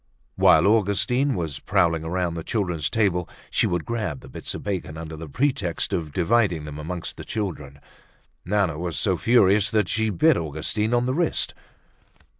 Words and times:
While 0.35 0.65
Augustine 0.65 1.35
was 1.35 1.59
prowling 1.59 2.03
around 2.03 2.33
the 2.33 2.43
children's 2.43 2.89
table, 2.89 3.29
she 3.51 3.67
would 3.67 3.85
grab 3.85 4.21
the 4.21 4.29
bits 4.29 4.55
of 4.55 4.63
bacon 4.63 4.97
under 4.97 5.15
the 5.15 5.29
pretext 5.29 5.93
of 5.93 6.11
dividing 6.11 6.65
them 6.65 6.79
amongst 6.79 7.17
the 7.17 7.23
children. 7.23 7.79
Nana 8.43 8.79
was 8.79 8.97
so 8.97 9.15
furious 9.15 9.69
that 9.69 9.87
she 9.87 10.09
bit 10.09 10.37
Augustine 10.37 10.95
on 10.95 11.05
the 11.05 11.13
wrist. 11.13 11.53